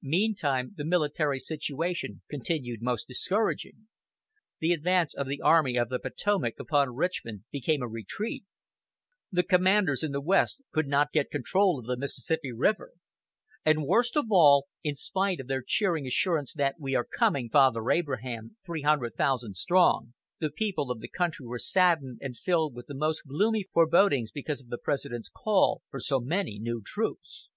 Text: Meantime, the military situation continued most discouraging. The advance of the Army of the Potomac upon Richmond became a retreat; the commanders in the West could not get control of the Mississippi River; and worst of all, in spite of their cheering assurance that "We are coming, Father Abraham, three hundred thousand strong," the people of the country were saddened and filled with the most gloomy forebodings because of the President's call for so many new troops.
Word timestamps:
Meantime, 0.00 0.72
the 0.78 0.82
military 0.86 1.38
situation 1.38 2.22
continued 2.30 2.80
most 2.80 3.06
discouraging. 3.06 3.86
The 4.60 4.72
advance 4.72 5.12
of 5.14 5.26
the 5.28 5.42
Army 5.42 5.76
of 5.76 5.90
the 5.90 5.98
Potomac 5.98 6.54
upon 6.58 6.94
Richmond 6.94 7.44
became 7.52 7.82
a 7.82 7.86
retreat; 7.86 8.46
the 9.30 9.42
commanders 9.42 10.02
in 10.02 10.12
the 10.12 10.22
West 10.22 10.62
could 10.72 10.86
not 10.86 11.12
get 11.12 11.30
control 11.30 11.78
of 11.78 11.84
the 11.84 11.98
Mississippi 11.98 12.50
River; 12.50 12.92
and 13.62 13.84
worst 13.84 14.16
of 14.16 14.28
all, 14.30 14.68
in 14.82 14.94
spite 14.94 15.38
of 15.38 15.48
their 15.48 15.60
cheering 15.60 16.06
assurance 16.06 16.54
that 16.54 16.76
"We 16.80 16.94
are 16.94 17.04
coming, 17.04 17.50
Father 17.50 17.90
Abraham, 17.90 18.56
three 18.64 18.80
hundred 18.80 19.16
thousand 19.16 19.54
strong," 19.58 20.14
the 20.40 20.48
people 20.50 20.90
of 20.90 21.00
the 21.00 21.08
country 21.08 21.44
were 21.44 21.58
saddened 21.58 22.20
and 22.22 22.38
filled 22.38 22.72
with 22.74 22.86
the 22.86 22.94
most 22.94 23.26
gloomy 23.28 23.68
forebodings 23.74 24.30
because 24.30 24.62
of 24.62 24.68
the 24.68 24.78
President's 24.78 25.28
call 25.28 25.82
for 25.90 26.00
so 26.00 26.20
many 26.20 26.58
new 26.58 26.80
troops. 26.82 27.50